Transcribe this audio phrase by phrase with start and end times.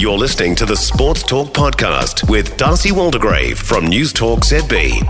[0.00, 5.02] You're listening to the Sports Talk Podcast with Darcy Waldegrave from News Talk ZB.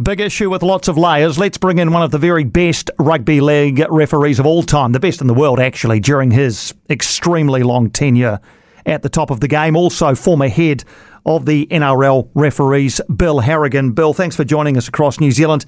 [0.00, 1.36] Big issue with lots of layers.
[1.36, 5.00] Let's bring in one of the very best rugby league referees of all time, the
[5.00, 8.38] best in the world, actually, during his extremely long tenure
[8.86, 9.74] at the top of the game.
[9.74, 10.84] Also, former head
[11.26, 13.90] of the NRL referees, Bill Harrigan.
[13.94, 15.66] Bill, thanks for joining us across New Zealand.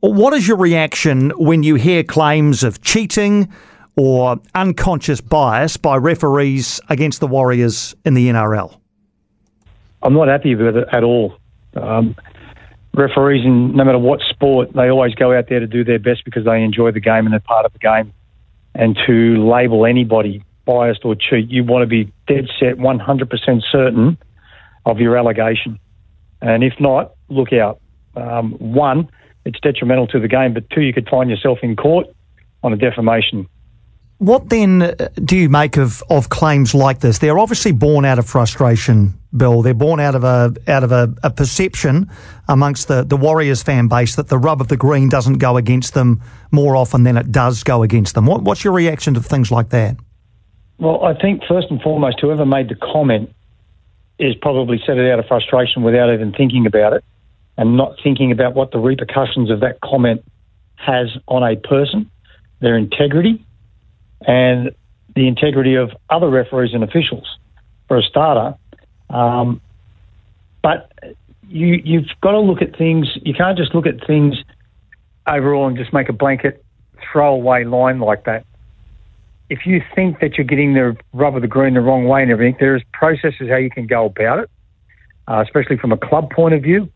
[0.00, 3.48] What is your reaction when you hear claims of cheating
[4.00, 8.74] or unconscious bias by referees against the Warriors in the NRL?
[10.02, 11.34] I'm not happy with it at all.
[11.74, 12.16] Um,
[12.94, 16.24] referees, in no matter what sport, they always go out there to do their best
[16.24, 18.10] because they enjoy the game and they're part of the game.
[18.74, 24.16] And to label anybody biased or cheat, you want to be dead set, 100% certain
[24.86, 25.78] of your allegation.
[26.40, 27.82] And if not, look out.
[28.16, 29.10] Um, one,
[29.44, 32.06] it's detrimental to the game, but two, you could find yourself in court
[32.62, 33.46] on a defamation
[34.20, 37.18] what then uh, do you make of, of claims like this?
[37.18, 39.62] They're obviously born out of frustration, Bill.
[39.62, 42.10] They're born out of a out of a, a, perception
[42.46, 45.94] amongst the, the Warriors fan base that the rub of the green doesn't go against
[45.94, 48.26] them more often than it does go against them.
[48.26, 49.96] What, what's your reaction to things like that?
[50.78, 53.34] Well, I think first and foremost, whoever made the comment
[54.18, 57.02] is probably said it out of frustration without even thinking about it
[57.56, 60.22] and not thinking about what the repercussions of that comment
[60.74, 62.10] has on a person,
[62.60, 63.46] their integrity,
[64.26, 64.70] and
[65.14, 67.38] the integrity of other referees and officials,
[67.88, 68.56] for a starter.
[69.08, 69.60] Um,
[70.62, 70.92] but
[71.48, 73.08] you, you've got to look at things.
[73.22, 74.36] You can't just look at things
[75.26, 76.64] overall and just make a blanket
[77.12, 78.44] throwaway line like that.
[79.48, 82.30] If you think that you're getting the rub of the green the wrong way and
[82.30, 84.50] everything, there's processes how you can go about it,
[85.26, 86.88] uh, especially from a club point of view.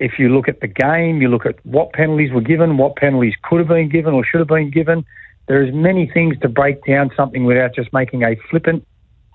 [0.00, 3.34] If you look at the game, you look at what penalties were given, what penalties
[3.44, 5.04] could have been given or should have been given,
[5.50, 8.86] there's many things to break down something without just making a flippant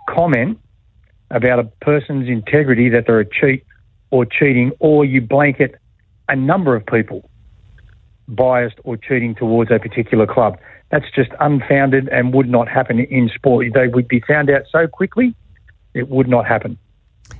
[0.10, 0.58] comment
[1.30, 3.66] about a person's integrity that they're a cheat
[4.12, 5.76] or cheating, or you blanket
[6.30, 7.30] a number of people
[8.30, 10.58] biased or cheating towards a particular club.
[10.90, 13.68] That's just unfounded and would not happen in sport.
[13.74, 15.36] They would be found out so quickly,
[15.94, 16.78] it would not happen.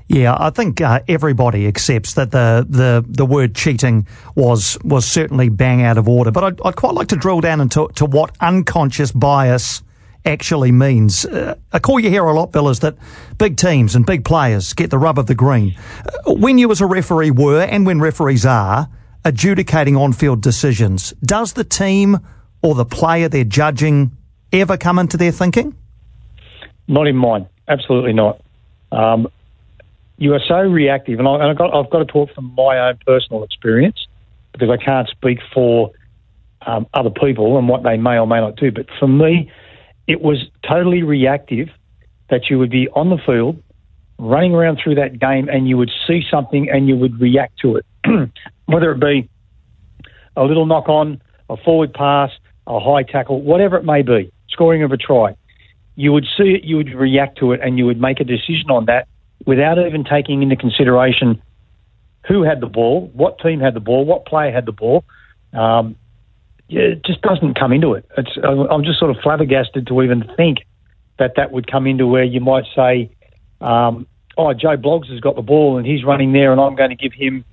[0.08, 5.50] Yeah, I think uh, everybody accepts that the, the, the word cheating was was certainly
[5.50, 6.32] bang out of order.
[6.32, 9.82] But I'd, I'd quite like to drill down into to what unconscious bias
[10.24, 11.26] actually means.
[11.26, 12.98] Uh, a call you hear a lot, Bill, is that
[13.38, 15.76] big teams and big players get the rub of the green.
[16.06, 18.88] Uh, when you as a referee were, and when referees are,
[19.24, 22.20] adjudicating on-field decisions, does the team
[22.62, 24.16] or the player they're judging
[24.54, 25.76] ever come into their thinking?
[26.88, 27.48] Not in mine.
[27.68, 28.42] Absolutely not.
[28.92, 29.28] Um,
[30.18, 32.98] you are so reactive, and, I, have got, I've got to talk from my own
[33.06, 34.08] personal experience
[34.54, 35.92] because I can't speak for
[36.66, 38.72] um, other people and what they may or may not do.
[38.72, 39.52] But for me,
[40.08, 41.70] it was totally reactive
[42.30, 43.62] that you would be on the field,
[44.18, 47.78] running around through that game, and you would see something and you would react to
[47.78, 47.86] it,
[48.66, 49.30] whether it be
[50.38, 52.32] a little knock on, a forward pass,
[52.68, 55.36] a high tackle, whatever it may be, scoring of a try.
[55.96, 58.70] You would see it, you would react to it, and you would make a decision
[58.70, 59.08] on that
[59.46, 61.42] without even taking into consideration
[62.28, 65.04] who had the ball, what team had the ball, what player had the ball.
[65.54, 65.96] Um,
[66.68, 68.06] it just doesn't come into it.
[68.18, 70.60] It's, I'm just sort of flabbergasted to even think
[71.20, 73.12] that that would come into where you might say,
[73.62, 74.08] um,
[74.38, 76.96] oh, Joe Bloggs has got the ball and he's running there and I'm going to
[76.96, 77.46] give him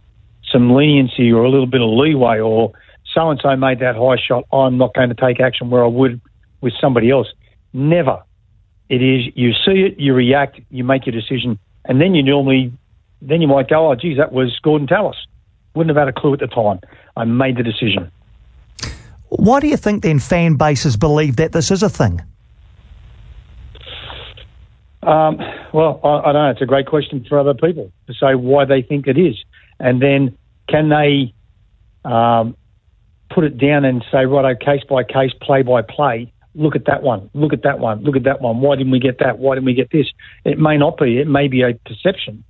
[0.50, 2.72] some leniency or a little bit of leeway or
[3.14, 4.44] so and so made that high shot.
[4.52, 6.20] I'm not going to take action where I would
[6.60, 7.28] with somebody else.
[7.72, 8.22] Never.
[8.88, 12.72] It is you see it, you react, you make your decision, and then you normally,
[13.20, 15.16] then you might go, oh, geez, that was Gordon Tallis.
[15.74, 16.80] Wouldn't have had a clue at the time.
[17.16, 18.10] I made the decision.
[19.28, 22.20] Why do you think then fan bases believe that this is a thing?
[25.02, 25.38] Um,
[25.72, 26.50] well, I, I, don't know.
[26.50, 29.42] It's a great question for other people to say why they think it is.
[29.80, 30.36] And then
[30.68, 31.34] can they
[32.04, 32.56] um,
[33.30, 37.02] put it down and say, right, case by case, play by play, look at that
[37.02, 38.60] one, look at that one, look at that one.
[38.60, 39.38] Why didn't we get that?
[39.38, 40.06] Why didn't we get this?
[40.44, 41.18] It may not be.
[41.18, 42.44] It may be a perception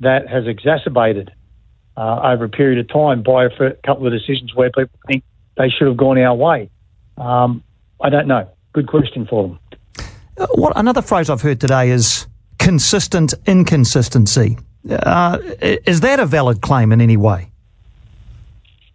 [0.00, 1.30] that has exacerbated
[1.96, 3.50] uh, over a period of time by a
[3.86, 5.22] couple of decisions where people think
[5.56, 6.70] they should have gone our way.
[7.18, 7.62] Um,
[8.00, 8.48] I don't know.
[8.72, 9.58] Good question for them.
[10.38, 12.26] Uh, what another phrase I've heard today is
[12.58, 14.58] consistent inconsistency.
[14.88, 17.50] Uh, is that a valid claim in any way?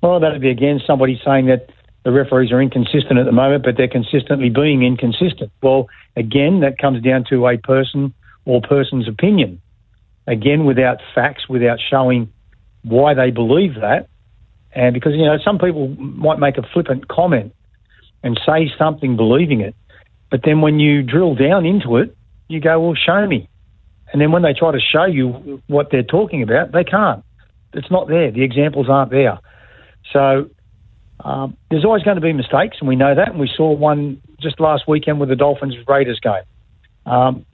[0.02, 1.70] Well, that'd be again somebody saying that
[2.08, 5.52] the referees are inconsistent at the moment, but they're consistently being inconsistent.
[5.62, 8.14] Well, again, that comes down to a person
[8.46, 9.62] or person's opinion.
[10.26, 12.32] Again, without facts, without showing
[12.84, 14.08] why they believe that.
[14.72, 17.54] And because, you know, some people might make a flippant comment
[18.24, 19.76] and say something believing it.
[20.32, 22.16] But then when you drill down into it,
[22.48, 23.50] you go, well, show me.
[24.14, 27.22] And then when they try to show you what they're talking about, they can't.
[27.74, 28.32] It's not there.
[28.32, 29.40] The examples aren't there.
[30.14, 30.50] So
[31.22, 33.30] um, there's always going to be mistakes, and we know that.
[33.30, 36.44] And we saw one just last weekend with the Dolphins Raiders game.
[37.06, 37.46] Um,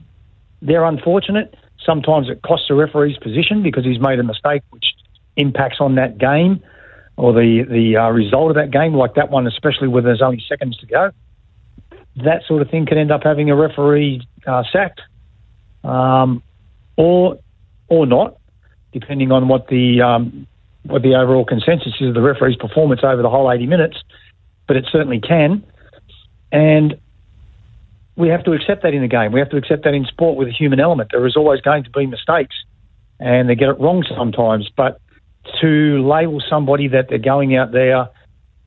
[0.60, 1.54] they're unfortunate.
[1.84, 4.86] Sometimes it costs the referee's position because he's made a mistake which
[5.36, 6.62] impacts on that game
[7.16, 10.42] or the the uh, result of that game, like that one, especially when there's only
[10.48, 11.10] seconds to go.
[12.16, 15.00] That sort of thing can end up having a referee uh, sacked,
[15.82, 16.42] um,
[16.96, 17.38] or
[17.88, 18.38] or not,
[18.92, 20.46] depending on what the um,
[20.84, 23.96] what the overall consensus is of the referee's performance over the whole 80 minutes.
[24.66, 25.62] But it certainly can,
[26.50, 26.98] and
[28.16, 29.32] we have to accept that in the game.
[29.32, 31.10] We have to accept that in sport with a human element.
[31.12, 32.54] There is always going to be mistakes,
[33.18, 34.70] and they get it wrong sometimes.
[34.74, 35.00] But
[35.60, 38.08] to label somebody that they're going out there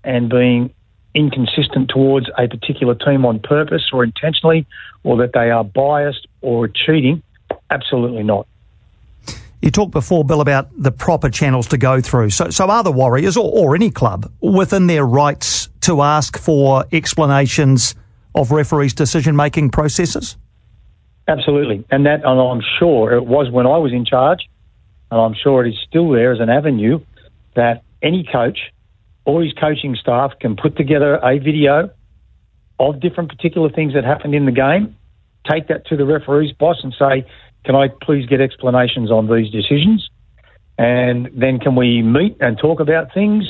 [0.04, 0.74] and being
[1.16, 4.68] inconsistent towards a particular team on purpose or intentionally,
[5.04, 7.24] or that they are biased or cheating,
[7.72, 8.48] absolutely not.
[9.62, 12.30] You talked before, Bill, about the proper channels to go through.
[12.30, 16.86] So, so are the Warriors or, or any club within their rights to ask for
[16.92, 17.96] explanations
[18.36, 20.38] of referees' decision making processes?
[21.28, 21.86] Absolutely.
[21.90, 24.48] And that, and I'm sure it was when I was in charge,
[25.12, 27.00] and I'm sure it is still there as an avenue
[27.56, 28.60] that any coach
[29.26, 31.90] or his coaching staff can put together a video
[32.80, 34.96] of different particular things that happened in the game,
[35.50, 37.26] take that to the referee's boss and say,
[37.68, 40.10] Can I please get explanations on these decisions?
[40.78, 43.44] And then can we meet and talk about things?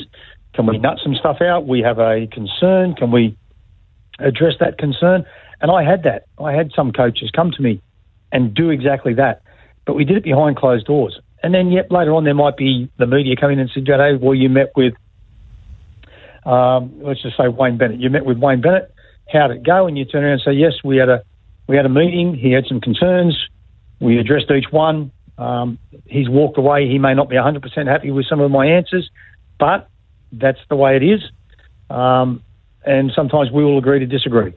[0.54, 1.68] Can we nut some stuff out?
[1.68, 2.96] We have a concern.
[2.96, 3.38] Can we
[4.18, 5.24] address that concern?
[5.60, 6.24] And I had that.
[6.42, 7.80] I had some coaches come to me
[8.32, 9.40] and do exactly that.
[9.86, 11.16] But we did it behind closed doors.
[11.44, 14.16] And then, yet later on, there might be the media coming in and say, hey,
[14.20, 14.94] well, you met with,
[16.44, 18.00] um, let's just say Wayne Bennett.
[18.00, 18.92] You met with Wayne Bennett.
[19.32, 19.86] How did it go?
[19.86, 21.22] And you turn around and say, yes, we had a
[21.68, 22.34] we had a meeting.
[22.34, 23.36] He had some concerns.
[24.00, 25.12] We addressed each one.
[25.36, 26.88] Um, he's walked away.
[26.88, 29.08] He may not be 100% happy with some of my answers,
[29.58, 29.88] but
[30.32, 31.20] that's the way it is.
[31.90, 32.42] Um,
[32.84, 34.54] and sometimes we will agree to disagree.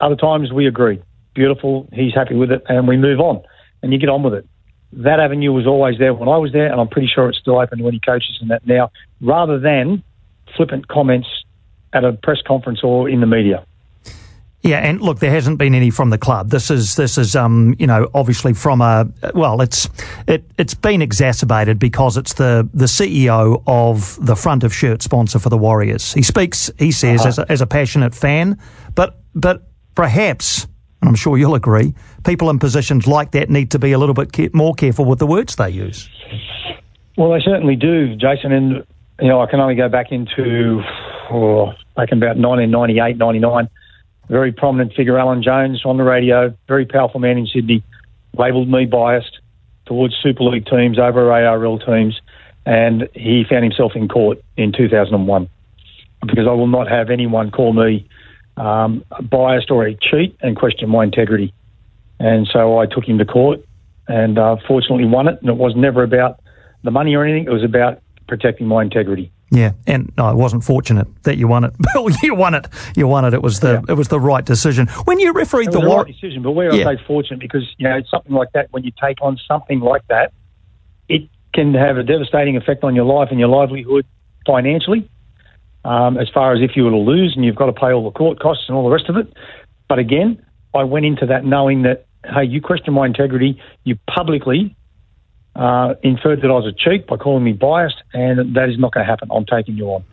[0.00, 1.02] Other times we agree.
[1.34, 1.88] Beautiful.
[1.92, 3.42] He's happy with it, and we move on,
[3.82, 4.46] and you get on with it
[4.92, 7.58] that avenue was always there when I was there, and I'm pretty sure it's still
[7.58, 8.90] open to any coaches in that now,
[9.20, 10.02] rather than
[10.56, 11.28] flippant comments
[11.92, 13.64] at a press conference or in the media.
[14.62, 16.50] Yeah, and look, there hasn't been any from the club.
[16.50, 19.88] This is this is um, you know obviously from a well, it's
[20.28, 25.40] it it's been exacerbated because it's the the CEO of the front of shirt sponsor
[25.40, 26.12] for the Warriors.
[26.12, 27.28] He speaks, he says, uh-huh.
[27.28, 28.56] as a, as a passionate fan,
[28.94, 30.68] but but perhaps
[31.02, 31.94] and I'm sure you'll agree,
[32.24, 35.26] people in positions like that need to be a little bit more careful with the
[35.26, 36.08] words they use.
[37.18, 38.52] Well, they certainly do, Jason.
[38.52, 38.86] And,
[39.20, 40.80] you know, I can only go back into,
[41.32, 43.68] oh, back in about 1998, 99.
[44.28, 47.82] Very prominent figure, Alan Jones, on the radio, very powerful man in Sydney,
[48.36, 49.40] labelled me biased
[49.86, 52.20] towards Super League teams over ARL teams.
[52.64, 55.48] And he found himself in court in 2001
[56.26, 58.08] because I will not have anyone call me
[58.56, 61.52] um, biased or a cheat and question my integrity.
[62.20, 63.64] And so I took him to court
[64.06, 65.40] and uh, fortunately won it.
[65.40, 66.40] And it was never about
[66.84, 69.32] the money or anything, it was about protecting my integrity.
[69.52, 71.74] Yeah, and no, it wasn't fortunate that you won it.
[71.94, 72.66] Well, you won it.
[72.96, 73.34] You won it.
[73.34, 73.92] It was the yeah.
[73.92, 74.88] it was the right decision.
[75.04, 76.88] When you refereed the, the war- right decision, but where yeah.
[76.88, 79.80] I say fortunate because you know it's something like that when you take on something
[79.80, 80.32] like that,
[81.08, 84.06] it can have a devastating effect on your life and your livelihood
[84.46, 85.08] financially
[85.84, 88.04] um, as far as if you were to lose and you've got to pay all
[88.04, 89.32] the court costs and all the rest of it.
[89.88, 94.76] But again, I went into that knowing that, hey, you question my integrity, you publicly
[95.54, 98.92] uh, inferred that I was a cheat by calling me biased, and that is not
[98.92, 99.28] going to happen.
[99.30, 100.04] I'm taking you on.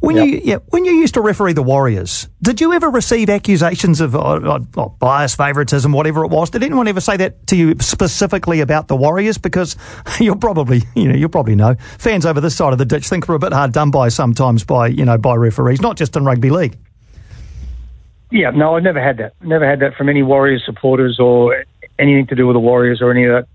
[0.00, 0.26] When yep.
[0.26, 4.14] you yeah, when you used to referee the Warriors, did you ever receive accusations of
[4.14, 6.50] uh, uh, uh, bias, favouritism, whatever it was?
[6.50, 9.36] Did anyone ever say that to you specifically about the Warriors?
[9.36, 9.76] Because
[10.20, 13.28] you'll probably you know you'll probably know fans over this side of the ditch think
[13.28, 16.24] we're a bit hard done by sometimes by you know by referees, not just in
[16.24, 16.78] rugby league.
[18.30, 19.34] Yeah, no, I've never had that.
[19.42, 21.64] Never had that from any Warriors supporters or
[21.98, 23.48] anything to do with the Warriors or any of that.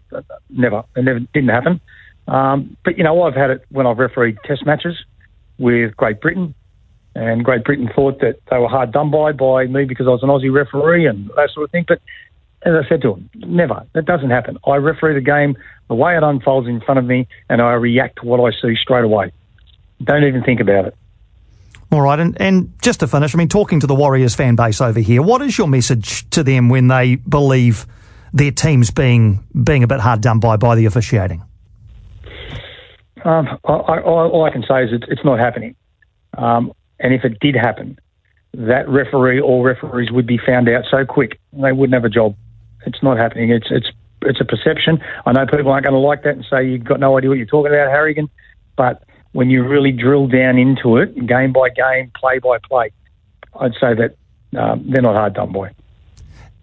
[0.49, 0.83] Never.
[0.95, 1.81] It never didn't happen.
[2.27, 4.95] Um, but you know, I've had it when I've refereed Test matches
[5.57, 6.53] with Great Britain,
[7.15, 10.23] and Great Britain thought that they were hard done by by me because I was
[10.23, 11.85] an Aussie referee and that sort of thing.
[11.87, 12.01] But
[12.63, 13.85] as I said to them, never.
[13.93, 14.57] That doesn't happen.
[14.65, 18.19] I referee the game the way it unfolds in front of me, and I react
[18.21, 19.31] to what I see straight away.
[20.03, 20.95] Don't even think about it.
[21.91, 24.79] All right, and, and just to finish, I mean, talking to the Warriors fan base
[24.79, 27.87] over here, what is your message to them when they believe
[28.33, 31.43] their team's being being a bit hard done by by the officiating?
[33.25, 35.75] Um, I, I, all I can say is it's, it's not happening.
[36.37, 37.99] Um, and if it did happen,
[38.53, 42.35] that referee or referees would be found out so quick they wouldn't have a job.
[42.85, 43.51] It's not happening.
[43.51, 43.87] It's it's
[44.21, 44.99] it's a perception.
[45.25, 47.37] I know people aren't going to like that and say you've got no idea what
[47.37, 48.29] you're talking about, Harrigan.
[48.75, 52.91] But when you really drill down into it, game by game, play by play,
[53.59, 54.15] I'd say that
[54.59, 55.71] um, they're not hard done by.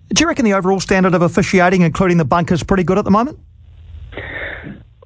[0.08, 3.04] Do you reckon the overall standard of officiating, including the bunker, is pretty good at
[3.04, 3.38] the moment?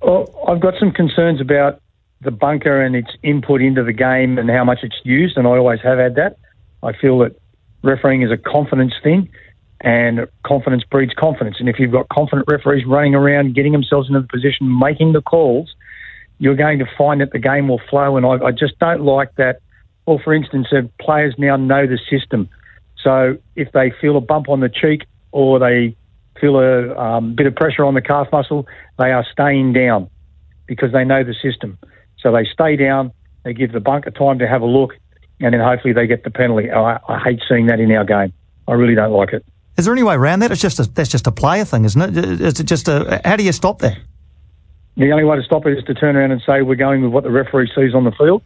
[0.03, 1.81] Well, I've got some concerns about
[2.21, 5.53] the bunker and its input into the game and how much it's used, and I
[5.53, 6.39] always have had that.
[6.83, 7.41] I feel that
[7.83, 9.31] refereeing is a confidence thing,
[9.81, 11.57] and confidence breeds confidence.
[11.59, 15.23] And if you've got confident referees running around, getting themselves into the position, making the
[15.23, 15.75] calls,
[16.39, 18.17] you're going to find that the game will flow.
[18.17, 19.61] And I, I just don't like that.
[20.07, 22.49] Well, for instance, uh, players now know the system.
[23.03, 25.97] So if they feel a bump on the cheek or they
[26.41, 28.67] feel a um, bit of pressure on the calf muscle,
[28.99, 30.09] they are staying down
[30.67, 31.79] because they know the system.
[32.19, 33.13] So they stay down,
[33.45, 34.95] they give the bunker time to have a look,
[35.41, 36.71] and then hopefully they get the penalty.
[36.71, 38.33] I, I hate seeing that in our game.
[38.69, 39.45] I really don't like it.
[39.79, 40.53] Is there any way around that?
[40.53, 42.41] It's just a, that's just a player thing, isn't it?
[42.41, 43.97] Is it just a how do you stop that?
[44.97, 47.13] The only way to stop it is to turn around and say we're going with
[47.13, 48.43] what the referee sees on the field,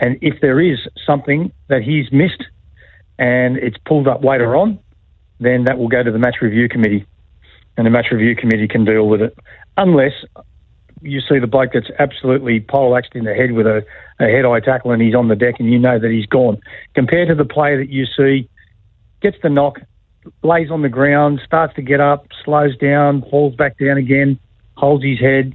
[0.00, 2.44] and if there is something that he's missed
[3.20, 4.78] and it's pulled up later on,
[5.38, 7.06] then that will go to the match review committee,
[7.76, 9.38] and the match review committee can deal with it.
[9.76, 10.12] Unless
[11.02, 13.84] you see the bloke that's absolutely poleaxed in the head with a,
[14.18, 16.58] a head-high tackle and he's on the deck and you know that he's gone.
[16.94, 18.48] Compared to the player that you see
[19.20, 19.80] gets the knock,
[20.42, 24.38] lays on the ground, starts to get up, slows down, falls back down again,
[24.76, 25.54] holds his head,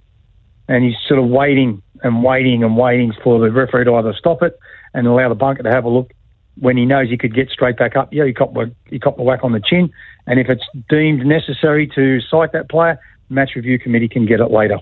[0.68, 4.42] and he's sort of waiting and waiting and waiting for the referee to either stop
[4.42, 4.58] it
[4.94, 6.12] and allow the bunker to have a look
[6.60, 8.14] when he knows he could get straight back up.
[8.14, 8.58] Yeah, he copped,
[8.88, 9.92] he copped a whack on the chin,
[10.28, 14.52] and if it's deemed necessary to cite that player, match review committee can get it
[14.52, 14.80] later.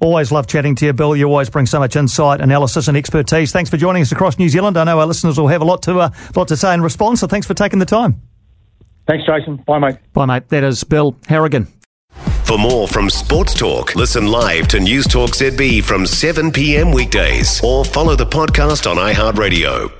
[0.00, 1.14] Always love chatting to you, Bill.
[1.14, 3.52] You always bring so much insight, analysis, and expertise.
[3.52, 4.78] Thanks for joining us across New Zealand.
[4.78, 7.20] I know our listeners will have a lot to uh, lot to say in response.
[7.20, 8.22] So thanks for taking the time.
[9.06, 9.56] Thanks, Jason.
[9.66, 9.96] Bye, mate.
[10.14, 10.48] Bye, mate.
[10.48, 11.68] That is Bill Harrigan.
[12.44, 16.92] For more from Sports Talk, listen live to News Talk ZB from 7 p.m.
[16.92, 19.99] weekdays or follow the podcast on iHeartRadio.